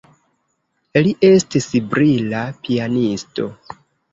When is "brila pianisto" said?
1.91-3.51